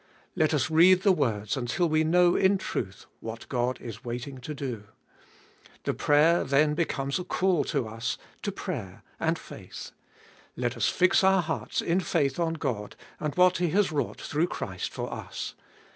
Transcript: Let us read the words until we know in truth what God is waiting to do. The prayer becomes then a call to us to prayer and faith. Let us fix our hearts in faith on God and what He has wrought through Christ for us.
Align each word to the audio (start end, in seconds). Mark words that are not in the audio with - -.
Let 0.35 0.51
us 0.51 0.71
read 0.71 1.03
the 1.03 1.11
words 1.11 1.55
until 1.55 1.87
we 1.87 2.03
know 2.03 2.35
in 2.35 2.57
truth 2.57 3.05
what 3.19 3.47
God 3.49 3.79
is 3.79 4.03
waiting 4.03 4.39
to 4.39 4.55
do. 4.55 4.85
The 5.83 5.93
prayer 5.93 6.43
becomes 6.43 7.17
then 7.17 7.21
a 7.25 7.27
call 7.27 7.63
to 7.65 7.87
us 7.87 8.17
to 8.41 8.51
prayer 8.51 9.03
and 9.19 9.37
faith. 9.37 9.91
Let 10.55 10.75
us 10.75 10.87
fix 10.89 11.23
our 11.23 11.43
hearts 11.43 11.83
in 11.83 11.99
faith 11.99 12.39
on 12.39 12.55
God 12.55 12.95
and 13.19 13.35
what 13.35 13.57
He 13.57 13.69
has 13.77 13.91
wrought 13.91 14.19
through 14.21 14.47
Christ 14.47 14.91
for 14.91 15.13
us. 15.13 15.53